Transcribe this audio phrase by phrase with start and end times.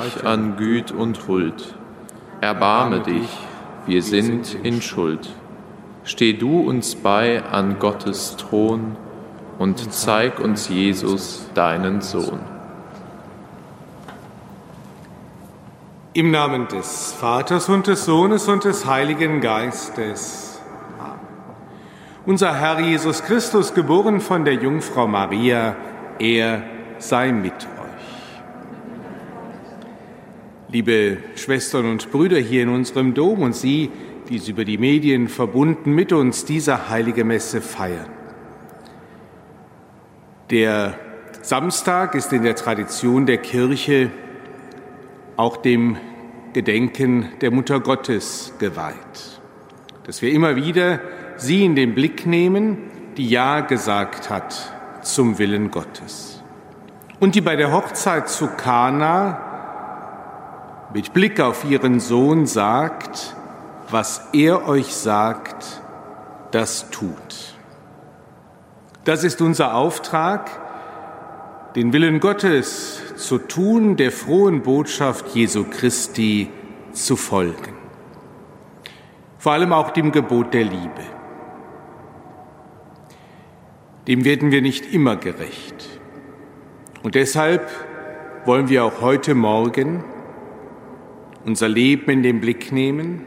[0.00, 1.74] reich an Güt und Huld,
[2.40, 3.28] erbarme dich,
[3.86, 5.28] wir sind in Schuld.
[6.04, 8.96] Steh du uns bei an Gottes Thron
[9.58, 12.40] und zeig uns Jesus, deinen Sohn.
[16.12, 20.60] Im Namen des Vaters und des Sohnes und des Heiligen Geistes.
[20.98, 21.20] Amen.
[22.26, 25.76] Unser Herr Jesus Christus, geboren von der Jungfrau Maria,
[26.18, 26.62] er
[26.98, 27.80] sei mit euch.
[30.72, 33.90] Liebe Schwestern und Brüder hier in unserem Dom und Sie,
[34.28, 38.08] die Sie über die Medien verbunden mit uns diese heilige Messe feiern.
[40.50, 40.94] Der
[41.42, 44.12] Samstag ist in der Tradition der Kirche
[45.36, 45.96] auch dem
[46.52, 49.40] Gedenken der Mutter Gottes geweiht,
[50.04, 51.00] dass wir immer wieder
[51.36, 52.78] sie in den Blick nehmen,
[53.16, 56.44] die Ja gesagt hat zum Willen Gottes
[57.18, 59.49] und die bei der Hochzeit zu Kana
[60.92, 63.36] mit Blick auf ihren Sohn sagt,
[63.90, 65.80] was er euch sagt,
[66.50, 67.54] das tut.
[69.04, 70.50] Das ist unser Auftrag,
[71.74, 76.50] den Willen Gottes zu tun, der frohen Botschaft Jesu Christi
[76.92, 77.74] zu folgen.
[79.38, 81.02] Vor allem auch dem Gebot der Liebe.
[84.06, 86.00] Dem werden wir nicht immer gerecht.
[87.02, 87.70] Und deshalb
[88.44, 90.04] wollen wir auch heute Morgen
[91.44, 93.24] unser Leben in den Blick nehmen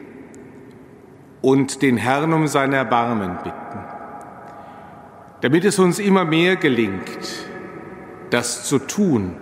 [1.42, 3.80] und den Herrn um sein Erbarmen bitten,
[5.42, 7.48] damit es uns immer mehr gelingt,
[8.30, 9.36] das zu tun,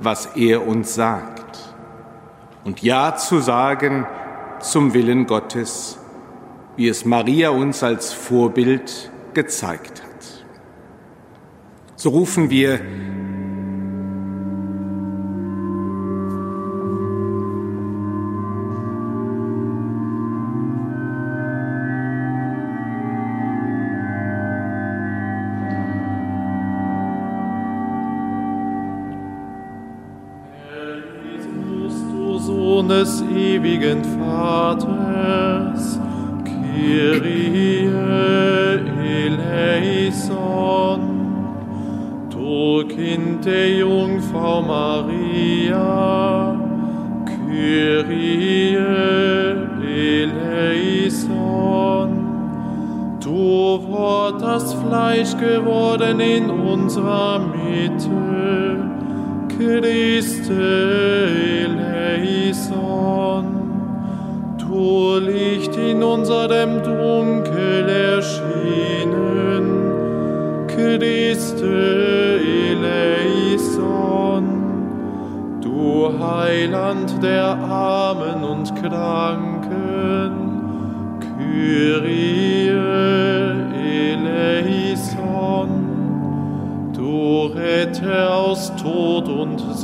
[0.00, 1.74] was er uns sagt,
[2.64, 4.06] und Ja zu sagen
[4.60, 5.98] zum Willen Gottes,
[6.76, 10.44] wie es Maria uns als Vorbild gezeigt hat.
[11.96, 12.80] So rufen wir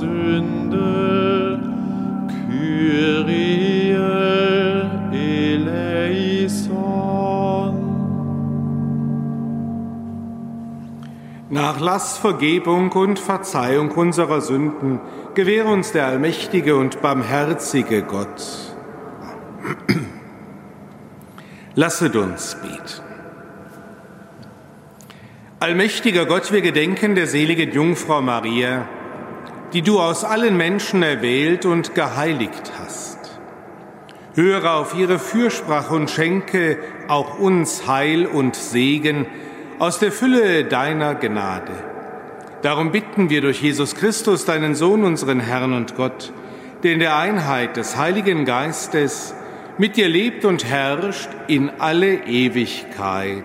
[0.09, 1.61] Sünde,
[2.49, 3.93] Kyrie
[5.13, 6.09] eleison.
[11.51, 11.81] Nach
[12.19, 15.01] Vergebung und Verzeihung unserer Sünden
[15.35, 18.75] gewähre uns der allmächtige und barmherzige Gott.
[21.75, 23.03] Lasset uns beten.
[25.61, 28.89] Allmächtiger Gott, wir gedenken der seligen Jungfrau Maria,
[29.73, 33.19] die du aus allen Menschen erwählt und geheiligt hast.
[34.35, 36.79] Höre auf ihre Fürsprache und schenke
[37.09, 39.26] auch uns Heil und Segen
[39.79, 41.73] aus der Fülle deiner Gnade.
[42.62, 46.32] Darum bitten wir durch Jesus Christus, deinen Sohn, unseren Herrn und Gott,
[46.82, 49.35] der in der Einheit des Heiligen Geistes
[49.76, 53.44] mit dir lebt und herrscht in alle Ewigkeit.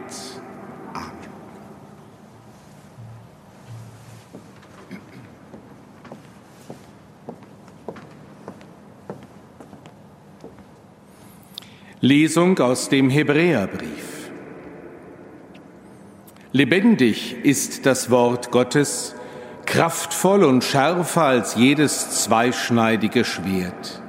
[12.03, 14.29] Lesung aus dem Hebräerbrief.
[16.51, 19.15] Lebendig ist das Wort Gottes,
[19.65, 24.01] kraftvoll und schärfer als jedes zweischneidige Schwert.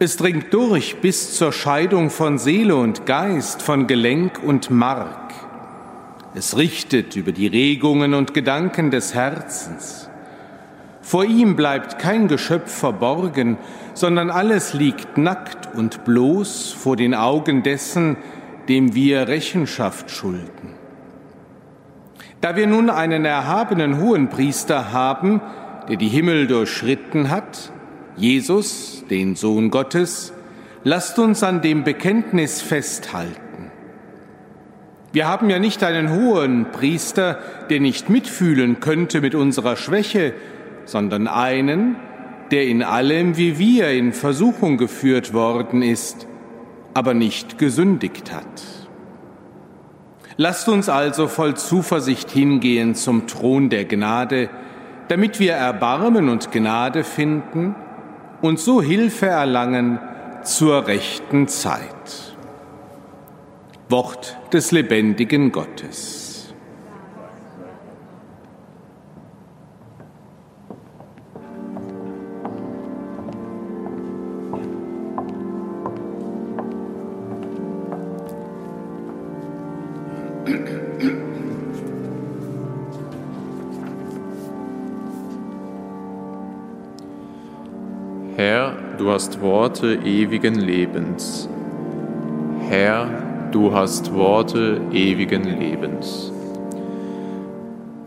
[0.00, 5.32] Es dringt durch bis zur Scheidung von Seele und Geist, von Gelenk und Mark.
[6.34, 10.09] Es richtet über die Regungen und Gedanken des Herzens.
[11.10, 13.58] Vor ihm bleibt kein Geschöpf verborgen,
[13.94, 18.16] sondern alles liegt nackt und bloß vor den Augen dessen,
[18.68, 20.76] dem wir Rechenschaft schulden.
[22.40, 25.40] Da wir nun einen erhabenen Hohenpriester haben,
[25.88, 27.72] der die Himmel durchschritten hat,
[28.16, 30.32] Jesus, den Sohn Gottes,
[30.84, 33.72] lasst uns an dem Bekenntnis festhalten.
[35.12, 40.34] Wir haben ja nicht einen hohen Priester, der nicht mitfühlen könnte mit unserer Schwäche,
[40.90, 41.96] sondern einen,
[42.50, 46.26] der in allem wie wir in Versuchung geführt worden ist,
[46.94, 48.62] aber nicht gesündigt hat.
[50.36, 54.48] Lasst uns also voll Zuversicht hingehen zum Thron der Gnade,
[55.08, 57.74] damit wir Erbarmen und Gnade finden,
[58.40, 59.98] und so Hilfe erlangen
[60.42, 62.36] zur rechten Zeit.
[63.90, 66.19] Wort des lebendigen Gottes.
[88.36, 91.48] Herr, du hast Worte ewigen Lebens.
[92.68, 96.32] Herr, du hast Worte ewigen Lebens.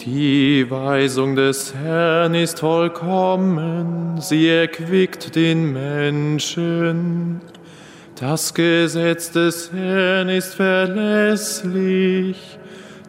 [0.01, 7.42] Die Weisung des Herrn ist vollkommen, sie erquickt den Menschen.
[8.19, 12.38] Das Gesetz des Herrn ist verlässlich,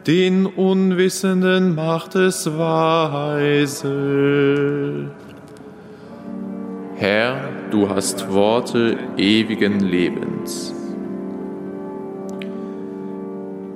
[0.07, 3.91] den Unwissenden macht es weise.
[6.95, 10.73] Herr, du hast Worte ewigen Lebens.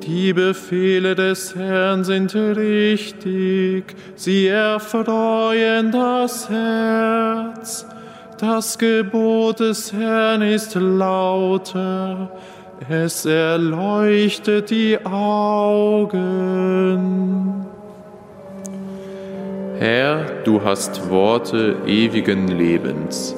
[0.02, 3.84] Die Befehle des Herrn sind richtig,
[4.16, 7.86] sie erfreuen das Herz.
[8.40, 12.32] Das Gebot des Herrn ist lauter,
[12.88, 16.40] es erleuchtet die Augen.
[19.78, 23.36] Herr, du hast Worte ewigen Lebens.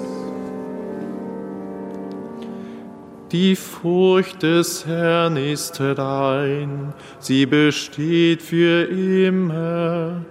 [3.32, 10.22] Die Furcht des Herrn ist rein, sie besteht für immer.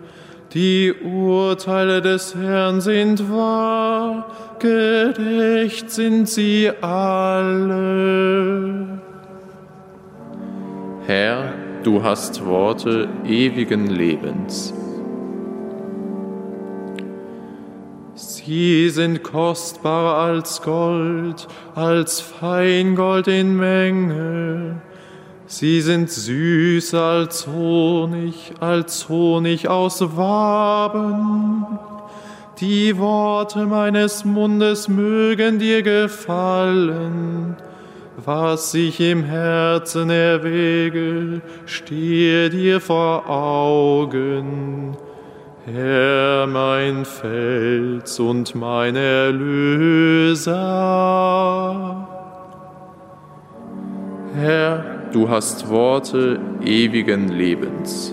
[0.55, 4.27] Die Urteile des Herrn sind wahr,
[4.59, 8.21] gerecht sind sie alle.
[11.07, 11.53] Herr,
[11.85, 14.75] du hast Worte ewigen Lebens.
[18.17, 24.83] Sie sind kostbarer als Gold, als Feingold in Menge.
[25.53, 31.67] Sie sind süßer als Honig, als Honig aus Waben.
[32.61, 37.57] Die Worte meines Mundes mögen dir gefallen.
[38.25, 44.97] Was ich im Herzen erwäge, stehe dir vor Augen.
[45.67, 50.47] Herr, mein Fels und mein Erlöser.
[54.37, 58.13] Herr, du hast Worte ewigen Lebens.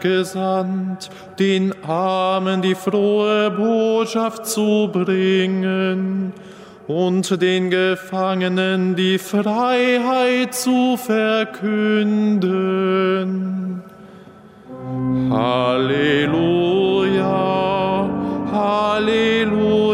[0.00, 6.32] Gesandt, den Armen die frohe Botschaft zu bringen
[6.86, 12.38] und den Gefangenen die Freiheit zu verkünden.
[15.30, 16.48] Halleluja,
[18.52, 19.87] Halleluja.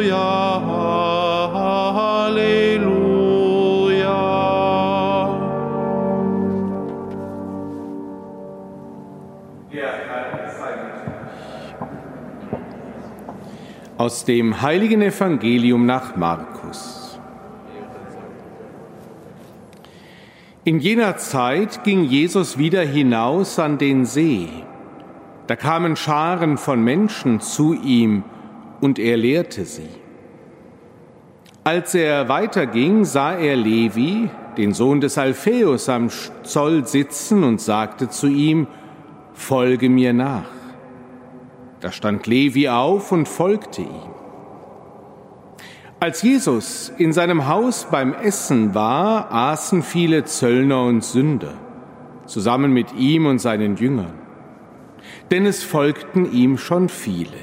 [14.05, 17.19] Aus dem heiligen Evangelium nach Markus.
[20.63, 24.51] In jener Zeit ging Jesus wieder hinaus an den See.
[25.47, 28.25] Da kamen Scharen von Menschen zu ihm
[28.83, 29.89] und er lehrte sie.
[31.65, 36.11] Als er weiterging, sah er Levi, den Sohn des Alpheus, am
[36.43, 38.67] Zoll sitzen und sagte zu ihm,
[39.33, 40.54] Folge mir nach.
[41.85, 44.11] Da stand Levi auf und folgte ihm.
[46.01, 51.53] Als Jesus in seinem Haus beim Essen war, aßen viele Zöllner und Sünder,
[52.25, 54.15] zusammen mit ihm und seinen Jüngern.
[55.31, 57.37] Denn es folgten ihm schon viele.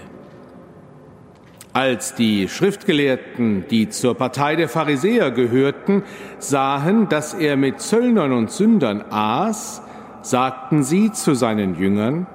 [1.72, 6.02] Als die Schriftgelehrten, die zur Partei der Pharisäer gehörten,
[6.40, 9.84] sahen, dass er mit Zöllnern und Sündern aß,
[10.24, 12.26] sagten sie zu seinen Jüngern,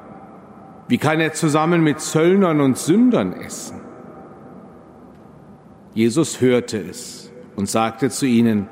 [0.88, 3.81] wie kann er zusammen mit Zöllnern und Sündern essen?
[5.95, 8.69] Jesus hörte es und sagte zu ihnen,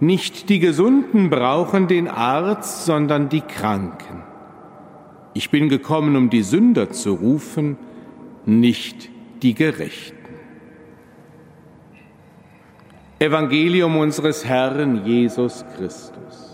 [0.00, 4.22] nicht die Gesunden brauchen den Arzt, sondern die Kranken.
[5.32, 7.76] Ich bin gekommen, um die Sünder zu rufen,
[8.44, 9.08] nicht
[9.42, 10.16] die Gerechten.
[13.18, 16.53] Evangelium unseres Herrn Jesus Christus.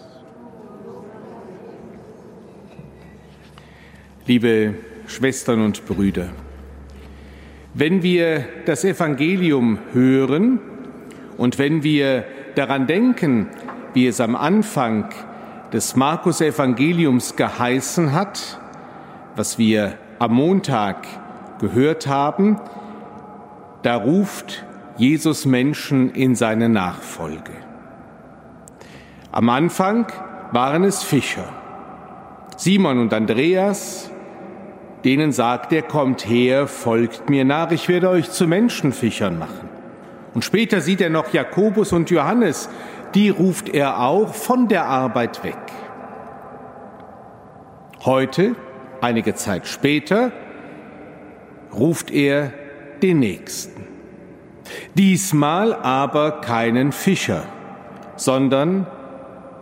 [4.31, 4.77] Liebe
[5.09, 6.29] Schwestern und Brüder,
[7.75, 10.61] wenn wir das Evangelium hören
[11.37, 12.23] und wenn wir
[12.55, 13.49] daran denken,
[13.93, 15.09] wie es am Anfang
[15.73, 18.61] des Markus-Evangeliums geheißen hat,
[19.35, 21.09] was wir am Montag
[21.59, 22.61] gehört haben,
[23.83, 24.65] da ruft
[24.97, 27.51] Jesus Menschen in seine Nachfolge.
[29.33, 30.07] Am Anfang
[30.53, 31.53] waren es Fischer.
[32.57, 34.09] Simon und Andreas,
[35.05, 39.69] denen sagt er, kommt her, folgt mir nach, ich werde euch zu Menschenfischern machen.
[40.35, 42.69] Und später sieht er noch Jakobus und Johannes,
[43.15, 45.59] die ruft er auch von der Arbeit weg.
[48.05, 48.55] Heute,
[49.01, 50.33] einige Zeit später,
[51.73, 52.53] ruft er
[53.03, 53.85] den Nächsten.
[54.95, 57.43] Diesmal aber keinen Fischer,
[58.17, 58.87] sondern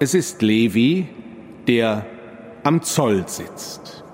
[0.00, 1.08] es ist Levi,
[1.66, 2.04] der
[2.64, 4.04] am Zoll sitzt.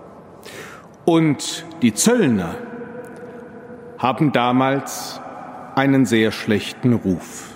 [1.05, 2.55] Und die Zöllner
[3.99, 5.21] haben damals
[5.75, 7.51] einen sehr schlechten Ruf.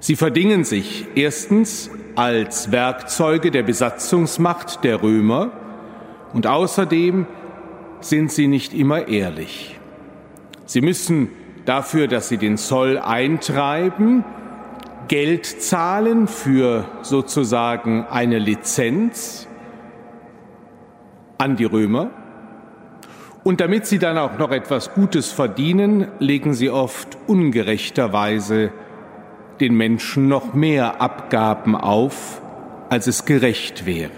[0.00, 5.50] Sie verdingen sich erstens als Werkzeuge der Besatzungsmacht der Römer
[6.32, 7.26] und außerdem
[8.00, 9.78] sind sie nicht immer ehrlich.
[10.64, 11.30] Sie müssen
[11.64, 14.24] dafür, dass sie den Zoll eintreiben,
[15.08, 19.45] Geld zahlen für sozusagen eine Lizenz
[21.38, 22.10] an die Römer.
[23.44, 28.72] Und damit sie dann auch noch etwas Gutes verdienen, legen sie oft ungerechterweise
[29.60, 32.40] den Menschen noch mehr Abgaben auf,
[32.90, 34.10] als es gerecht wäre.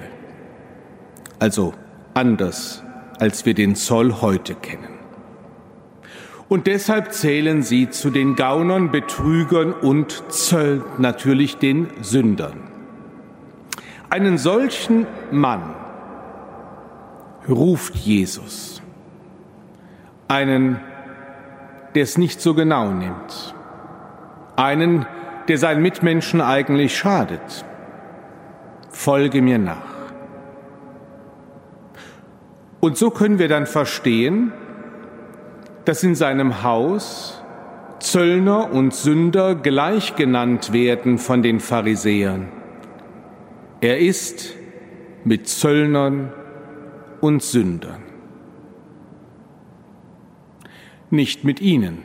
[1.39, 1.75] Also
[2.15, 2.83] anders,
[3.19, 4.99] als wir den Zoll heute kennen.
[6.49, 12.63] Und deshalb zählen sie zu den Gaunern, Betrügern und Zöll natürlich den Sündern.
[14.09, 15.75] Einen solchen Mann
[17.49, 18.83] ruft Jesus.
[20.29, 20.81] Einen,
[21.95, 23.55] der es nicht so genau nimmt.
[24.57, 25.07] Einen,
[25.49, 27.65] der seinen Mitmenschen eigentlich schadet.
[28.91, 29.77] Folge mir nach.
[32.81, 34.53] Und so können wir dann verstehen,
[35.85, 37.43] dass in seinem Haus
[37.99, 42.49] Zöllner und Sünder gleich genannt werden von den Pharisäern.
[43.81, 44.55] Er ist
[45.25, 46.33] mit Zöllnern
[47.21, 48.03] und Sündern.
[51.11, 51.99] Nicht mit ihnen.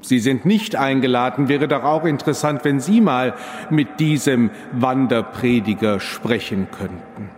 [0.00, 1.48] Sie sind nicht eingeladen.
[1.48, 3.34] Wäre doch auch interessant, wenn Sie mal
[3.70, 7.30] mit diesem Wanderprediger sprechen könnten,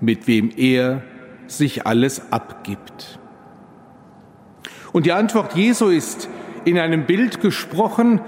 [0.00, 1.02] mit wem er
[1.46, 3.20] sich alles abgibt.
[4.92, 6.28] Und die Antwort Jesu ist
[6.64, 8.20] in einem Bild gesprochen,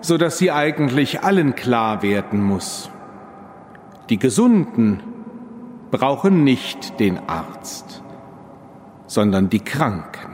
[0.00, 2.90] so dass sie eigentlich allen klar werden muss.
[4.10, 5.00] Die Gesunden
[5.92, 8.02] brauchen nicht den Arzt,
[9.06, 10.32] sondern die Kranken.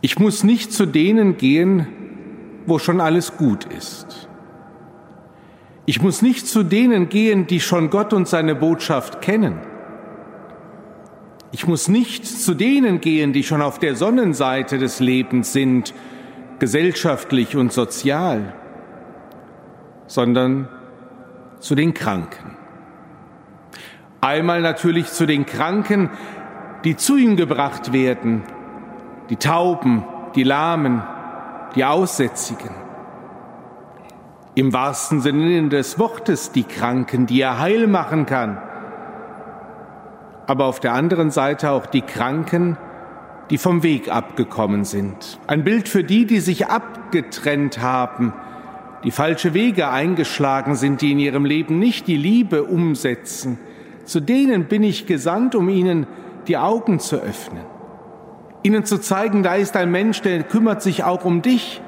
[0.00, 1.88] Ich muss nicht zu denen gehen,
[2.64, 4.28] wo schon alles gut ist.
[5.84, 9.58] Ich muss nicht zu denen gehen, die schon Gott und seine Botschaft kennen.
[11.50, 15.92] Ich muss nicht zu denen gehen, die schon auf der Sonnenseite des Lebens sind,
[16.60, 18.54] gesellschaftlich und sozial,
[20.06, 20.68] sondern
[21.66, 22.56] zu den Kranken.
[24.20, 26.10] Einmal natürlich zu den Kranken,
[26.84, 28.44] die zu ihm gebracht werden,
[29.30, 30.04] die Tauben,
[30.36, 31.02] die Lahmen,
[31.74, 32.70] die Aussätzigen.
[34.54, 38.58] Im wahrsten Sinne des Wortes die Kranken, die er heil machen kann.
[40.46, 42.78] Aber auf der anderen Seite auch die Kranken,
[43.50, 45.40] die vom Weg abgekommen sind.
[45.48, 48.32] Ein Bild für die, die sich abgetrennt haben,
[49.04, 53.58] die falsche Wege eingeschlagen sind, die in ihrem Leben nicht die Liebe umsetzen.
[54.04, 56.06] Zu denen bin ich gesandt, um ihnen
[56.48, 57.64] die Augen zu öffnen.
[58.62, 61.80] Ihnen zu zeigen, da ist ein Mensch, der kümmert sich auch um dich.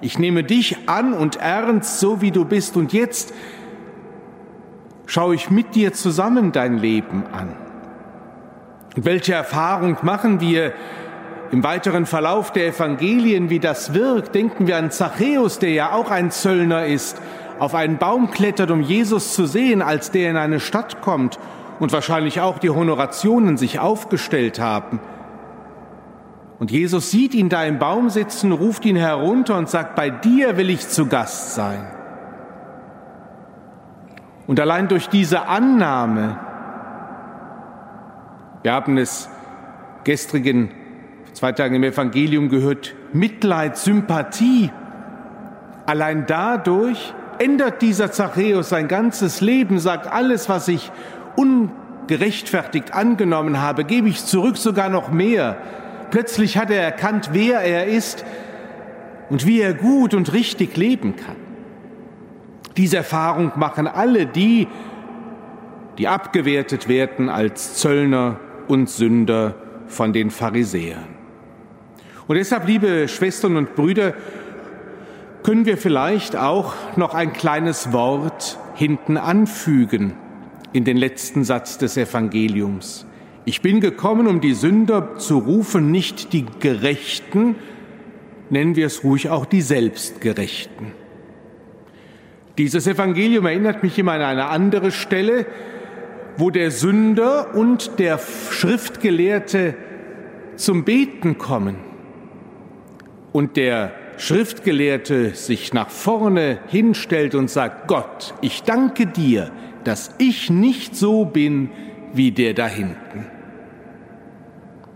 [0.00, 2.76] Ich nehme dich an und ernst, so wie du bist.
[2.76, 3.34] Und jetzt
[5.06, 7.56] schaue ich mit dir zusammen dein Leben an.
[8.96, 10.72] Und welche Erfahrung machen wir
[11.54, 14.34] im weiteren Verlauf der Evangelien, wie das wirkt?
[14.34, 17.22] Denken wir an Zachäus, der ja auch ein Zöllner ist,
[17.60, 21.38] auf einen Baum klettert, um Jesus zu sehen, als der in eine Stadt kommt
[21.78, 24.98] und wahrscheinlich auch die Honorationen sich aufgestellt haben.
[26.58, 30.56] Und Jesus sieht ihn da im Baum sitzen, ruft ihn herunter und sagt, bei dir
[30.56, 31.86] will ich zu Gast sein.
[34.48, 36.36] Und allein durch diese Annahme,
[38.64, 39.28] wir haben es
[40.02, 40.70] gestrigen
[41.34, 44.70] zwei Tagen im Evangelium gehört, Mitleid, Sympathie.
[45.86, 50.90] Allein dadurch ändert dieser Zachäus sein ganzes Leben, sagt, alles, was ich
[51.36, 55.56] ungerechtfertigt angenommen habe, gebe ich zurück, sogar noch mehr.
[56.10, 58.24] Plötzlich hat er erkannt, wer er ist
[59.30, 61.36] und wie er gut und richtig leben kann.
[62.76, 64.68] Diese Erfahrung machen alle die,
[65.98, 69.54] die abgewertet werden als Zöllner und Sünder
[69.86, 71.13] von den Pharisäern.
[72.26, 74.14] Und deshalb, liebe Schwestern und Brüder,
[75.42, 80.14] können wir vielleicht auch noch ein kleines Wort hinten anfügen
[80.72, 83.06] in den letzten Satz des Evangeliums.
[83.44, 87.56] Ich bin gekommen, um die Sünder zu rufen, nicht die Gerechten,
[88.48, 90.92] nennen wir es ruhig auch die Selbstgerechten.
[92.56, 95.44] Dieses Evangelium erinnert mich immer an eine andere Stelle,
[96.38, 98.18] wo der Sünder und der
[98.50, 99.74] Schriftgelehrte
[100.56, 101.76] zum Beten kommen
[103.34, 109.50] und der Schriftgelehrte sich nach vorne hinstellt und sagt, Gott, ich danke dir,
[109.82, 111.70] dass ich nicht so bin
[112.12, 113.26] wie der da hinten.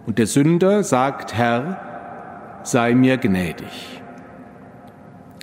[0.06, 4.00] Und der Sünder sagt, Herr, sei mir gnädig.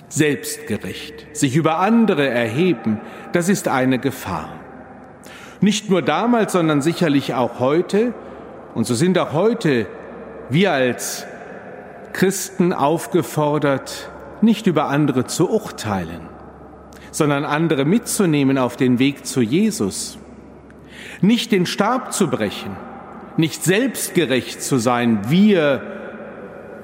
[0.08, 2.98] Selbstgerecht, sich über andere erheben,
[3.32, 4.48] das ist eine Gefahr.
[5.60, 8.14] Nicht nur damals, sondern sicherlich auch heute.
[8.74, 9.86] Und so sind auch heute
[10.48, 11.26] wir als
[12.16, 16.22] Christen aufgefordert, nicht über andere zu urteilen,
[17.10, 20.18] sondern andere mitzunehmen auf den Weg zu Jesus.
[21.20, 22.74] Nicht den Stab zu brechen,
[23.36, 25.28] nicht selbstgerecht zu sein.
[25.28, 25.82] Wir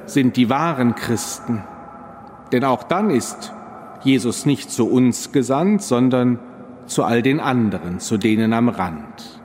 [0.04, 1.64] sind die wahren Christen.
[2.52, 3.54] Denn auch dann ist
[4.02, 6.40] Jesus nicht zu uns gesandt, sondern
[6.84, 9.40] zu all den anderen, zu denen am Rand.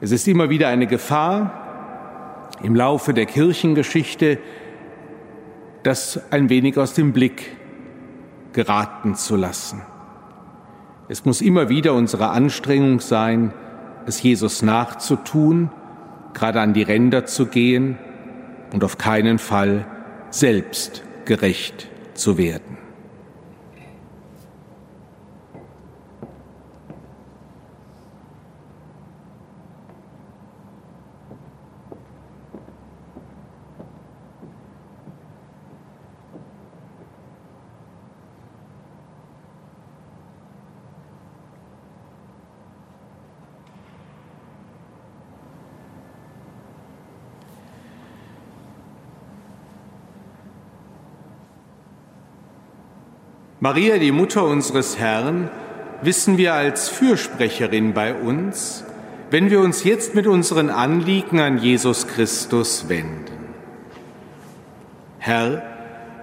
[0.00, 1.59] Es ist immer wieder eine Gefahr
[2.62, 4.38] im Laufe der Kirchengeschichte,
[5.82, 7.56] das ein wenig aus dem Blick
[8.52, 9.82] geraten zu lassen.
[11.08, 13.52] Es muss immer wieder unsere Anstrengung sein,
[14.06, 15.70] es Jesus nachzutun,
[16.34, 17.98] gerade an die Ränder zu gehen
[18.72, 19.86] und auf keinen Fall
[20.30, 22.79] selbst gerecht zu werden.
[53.70, 55.48] Maria, die Mutter unseres Herrn,
[56.02, 58.82] wissen wir als Fürsprecherin bei uns,
[59.30, 63.46] wenn wir uns jetzt mit unseren Anliegen an Jesus Christus wenden.
[65.20, 65.62] Herr,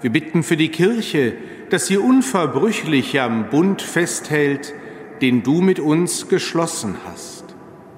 [0.01, 1.35] wir bitten für die Kirche,
[1.69, 4.73] dass sie unverbrüchlich am Bund festhält,
[5.21, 7.45] den du mit uns geschlossen hast.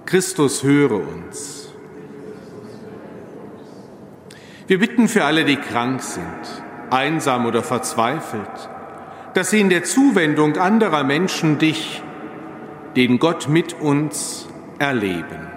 [0.06, 1.74] Christus, höre uns.
[4.68, 6.22] Wir bitten für alle, die krank sind,
[6.92, 8.70] einsam oder verzweifelt,
[9.34, 12.02] dass sie in der Zuwendung anderer Menschen dich,
[12.96, 14.48] den Gott mit uns,
[14.80, 15.48] erleben.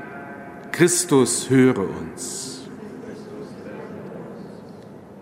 [0.73, 2.69] Christus, höre uns.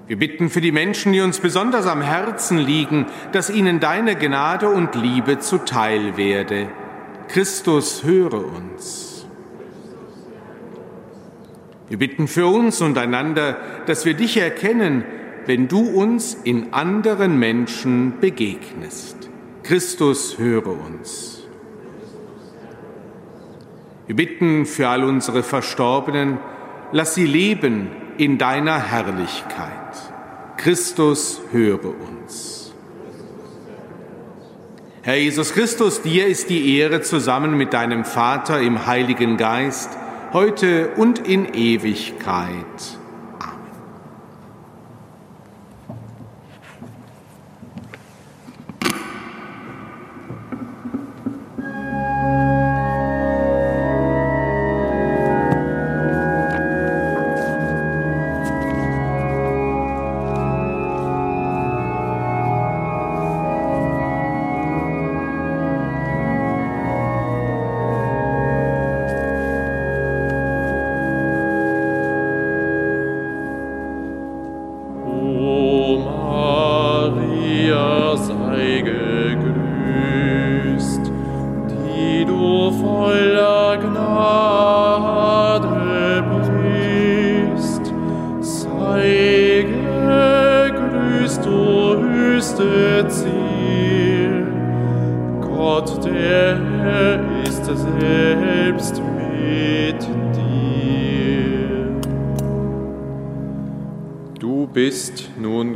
[0.07, 4.69] Wir bitten für die Menschen, die uns besonders am Herzen liegen, dass ihnen deine Gnade
[4.69, 6.69] und Liebe zuteil werde.
[7.29, 9.25] Christus, höre uns.
[11.89, 15.05] Wir bitten für uns und einander, dass wir dich erkennen,
[15.51, 19.17] wenn du uns in anderen Menschen begegnest.
[19.65, 21.43] Christus, höre uns.
[24.07, 26.39] Wir bitten für all unsere Verstorbenen,
[26.93, 30.13] lass sie leben in deiner Herrlichkeit.
[30.57, 32.73] Christus, höre uns.
[35.03, 39.91] Herr Jesus Christus, dir ist die Ehre zusammen mit deinem Vater im Heiligen Geist,
[40.33, 43.00] heute und in Ewigkeit.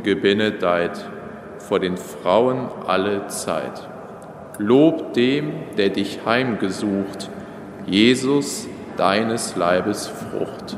[0.04, 1.04] Gebenedeit
[1.58, 3.88] vor den Frauen alle Zeit.
[4.58, 7.28] Lob dem, der dich heimgesucht,
[7.86, 10.76] Jesus, deines Leibes Frucht.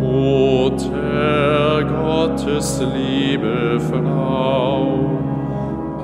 [0.00, 5.10] Mutter Gottes, liebe Frau,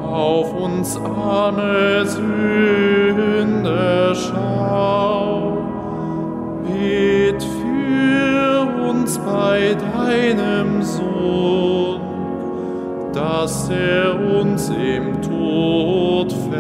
[0.05, 5.59] auf uns arme Sünder schau,
[7.41, 7.58] für
[9.09, 12.01] uns bei deinem Sohn,
[13.15, 16.59] dass er uns im Tod verschont.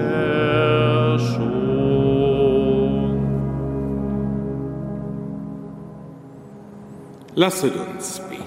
[7.34, 8.44] Lasset uns beten.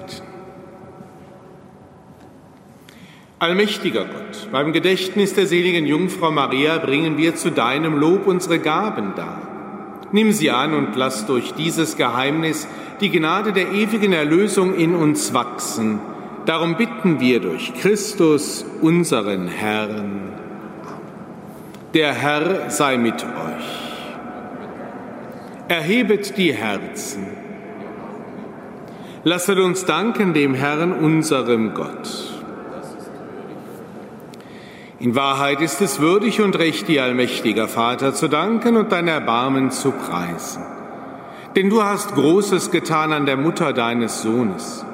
[3.37, 9.13] Allmächtiger Gott, beim Gedächtnis der seligen Jungfrau Maria bringen wir zu deinem Lob unsere Gaben
[9.15, 9.50] dar.
[10.11, 12.67] Nimm sie an und lass durch dieses Geheimnis
[12.99, 15.99] die Gnade der ewigen Erlösung in uns wachsen.
[16.45, 20.33] Darum bitten wir durch Christus, unseren Herrn.
[21.93, 23.81] Der Herr sei mit euch.
[25.67, 27.27] Erhebet die Herzen.
[29.23, 32.30] Lasset uns danken dem Herrn, unserem Gott.
[35.01, 39.71] In Wahrheit ist es würdig und recht, dir, allmächtiger Vater, zu danken und dein Erbarmen
[39.71, 40.61] zu preisen.
[41.55, 44.85] Denn du hast Großes getan an der Mutter deines Sohnes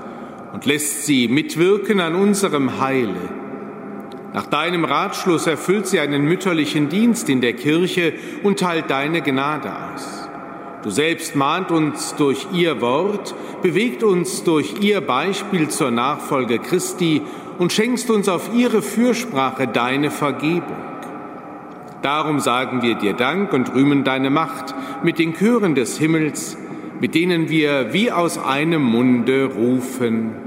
[0.53, 3.19] und lässt sie mitwirken an unserem Heile.
[4.33, 9.73] Nach deinem Ratschluss erfüllt sie einen mütterlichen Dienst in der Kirche und teilt deine Gnade
[9.93, 10.29] aus.
[10.83, 17.23] Du selbst mahnt uns durch ihr Wort, bewegt uns durch ihr Beispiel zur Nachfolge Christi
[17.57, 20.77] und schenkst uns auf ihre Fürsprache deine Vergebung.
[22.01, 26.57] Darum sagen wir dir Dank und rühmen deine Macht mit den Chören des Himmels,
[26.99, 30.46] mit denen wir wie aus einem Munde rufen.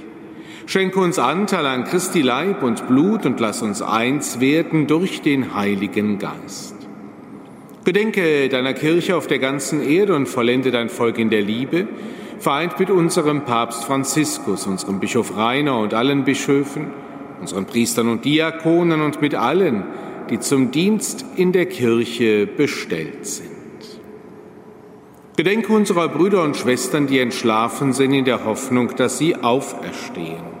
[0.71, 5.53] Schenke uns Anteil an Christi Leib und Blut und lass uns eins werden durch den
[5.53, 6.77] Heiligen Geist.
[7.83, 11.89] Gedenke deiner Kirche auf der ganzen Erde und vollende dein Volk in der Liebe,
[12.39, 16.87] vereint mit unserem Papst Franziskus, unserem Bischof Rainer und allen Bischöfen,
[17.41, 19.83] unseren Priestern und Diakonen und mit allen,
[20.29, 23.49] die zum Dienst in der Kirche bestellt sind.
[25.35, 30.60] Gedenke unserer Brüder und Schwestern, die entschlafen sind, in der Hoffnung, dass sie auferstehen.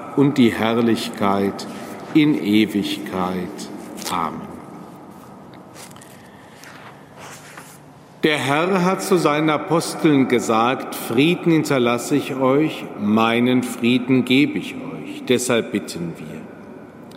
[0.15, 1.67] und die Herrlichkeit
[2.13, 3.47] in Ewigkeit.
[4.11, 4.41] Amen.
[8.23, 14.75] Der Herr hat zu seinen Aposteln gesagt, Frieden hinterlasse ich euch, meinen Frieden gebe ich
[14.75, 15.23] euch.
[15.27, 16.41] Deshalb bitten wir.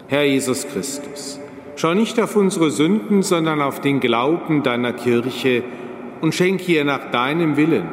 [0.06, 1.40] Herr Jesus Christus,
[1.76, 5.64] Schau nicht auf unsere Sünden, sondern auf den Glauben deiner Kirche
[6.20, 7.88] und schenke ihr nach deinem Willen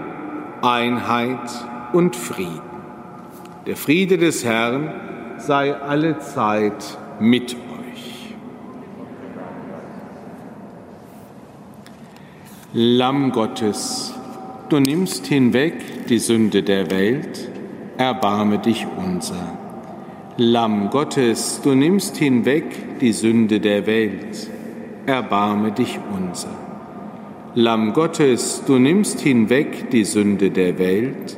[0.61, 1.49] Einheit
[1.91, 2.70] und Frieden.
[3.67, 4.91] Der Friede des Herrn
[5.37, 8.33] sei alle Zeit mit euch.
[12.73, 14.15] Lamm Gottes,
[14.69, 17.49] du nimmst hinweg die Sünde der Welt,
[17.97, 19.59] erbarme dich unser.
[20.37, 24.49] Lamm Gottes, du nimmst hinweg die Sünde der Welt,
[25.05, 26.57] erbarme dich unser.
[27.53, 31.37] Lamm Gottes, du nimmst hinweg die Sünde der Welt,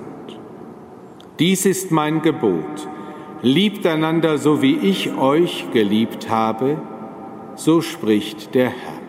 [1.41, 2.87] Dies ist mein Gebot,
[3.41, 6.79] liebt einander so wie ich euch geliebt habe,
[7.55, 9.00] so spricht der Herr.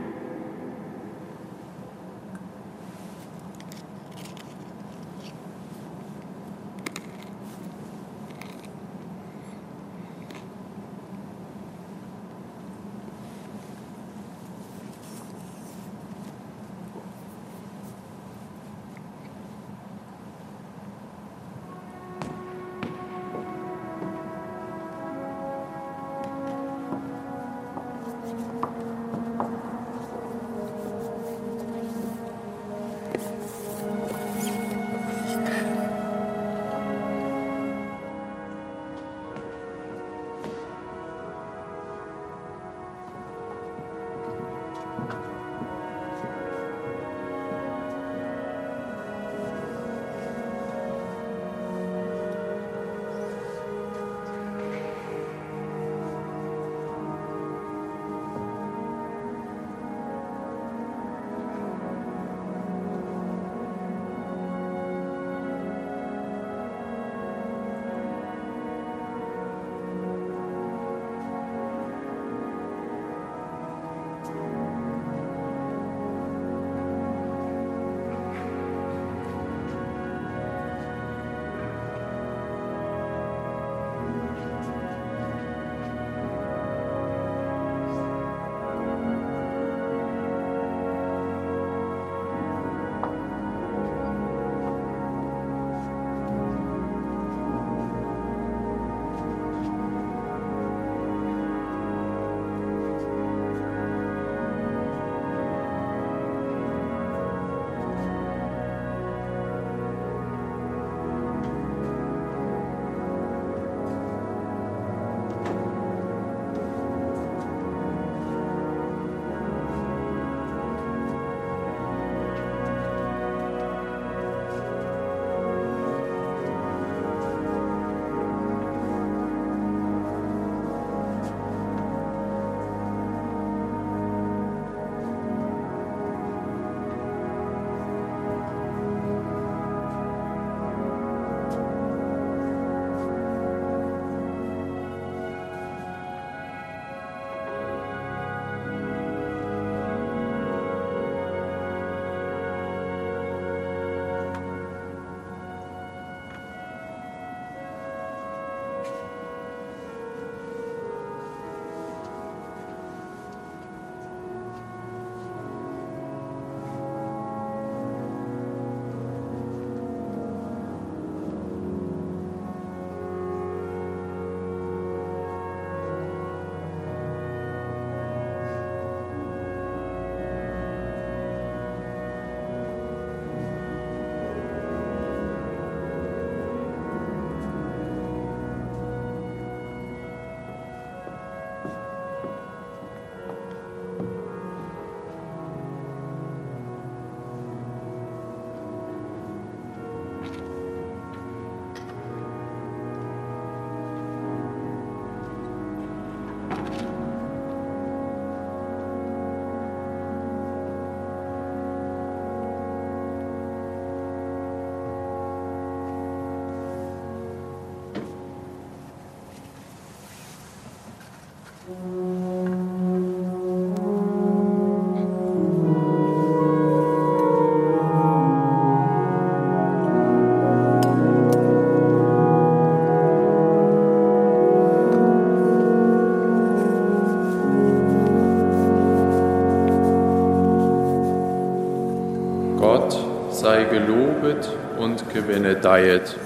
[245.32, 246.16] Und gebenedeiet,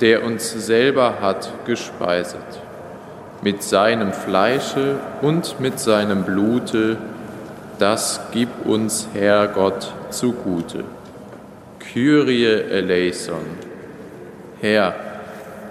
[0.00, 2.40] der uns selber hat gespeiset
[3.42, 6.96] mit seinem Fleische und mit seinem Blute,
[7.78, 10.84] das gib uns, Herr Gott, zugute.
[11.78, 13.44] Kyrie eleison.
[14.60, 14.94] Herr,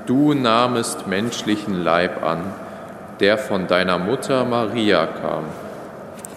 [0.06, 2.40] du nahmest menschlichen Leib an,
[3.20, 5.44] der von deiner Mutter Maria kam.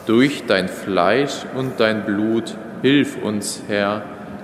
[0.06, 4.02] Durch dein Fleisch und dein Blut hilf uns, Herr,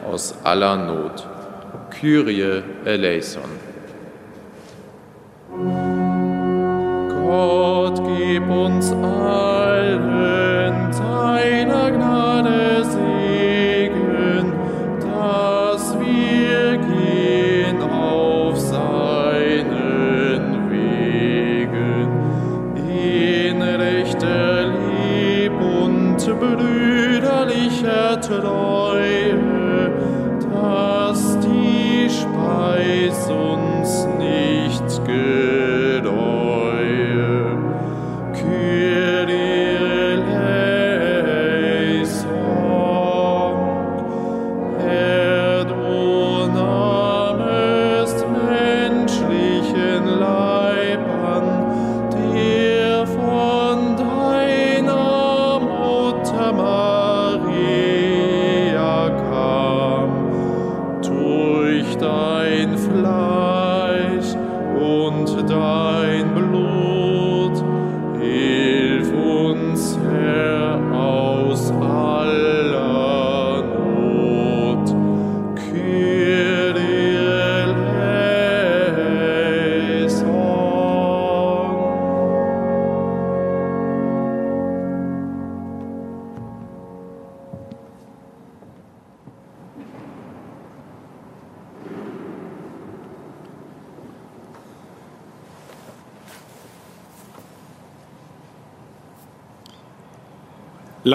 [0.09, 1.26] aus aller Not.
[2.01, 3.51] Kyrie eleison.
[7.09, 12.76] Gott, gib uns allen deiner Gnade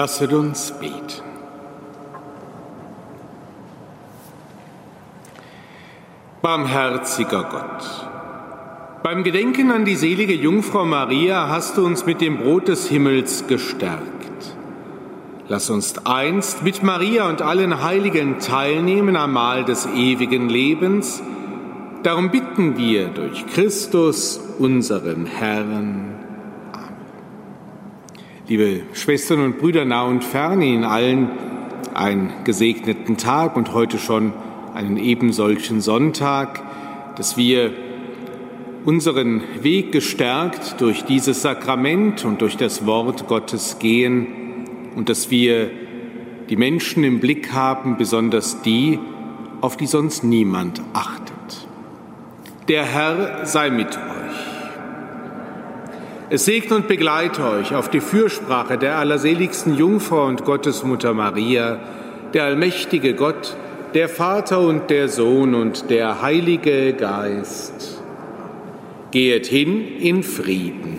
[0.02, 1.22] Lasset uns beten.
[6.42, 8.08] Barmherziger Gott,
[9.04, 13.46] beim Gedenken an die selige Jungfrau Maria hast du uns mit dem Brot des Himmels
[13.46, 14.56] gestärkt.
[15.46, 21.22] Lass uns einst mit Maria und allen Heiligen teilnehmen am Mahl des ewigen Lebens.
[22.02, 26.11] Darum bitten wir durch Christus, unseren Herrn.
[28.48, 31.30] Liebe Schwestern und Brüder nah und fern, Ihnen allen
[31.94, 34.32] einen gesegneten Tag und heute schon
[34.74, 36.60] einen ebensolchen Sonntag,
[37.16, 37.70] dass wir
[38.84, 44.26] unseren Weg gestärkt durch dieses Sakrament und durch das Wort Gottes gehen
[44.96, 45.70] und dass wir
[46.50, 48.98] die Menschen im Blick haben, besonders die,
[49.60, 51.68] auf die sonst niemand achtet.
[52.66, 54.11] Der Herr sei mit euch.
[56.32, 61.78] Es segne und begleite euch auf die Fürsprache der allerseligsten Jungfrau und Gottesmutter Maria,
[62.32, 63.54] der allmächtige Gott,
[63.92, 68.02] der Vater und der Sohn und der Heilige Geist.
[69.10, 70.98] Gehet hin in Frieden.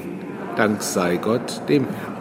[0.56, 2.13] Dank sei Gott dem Herrn.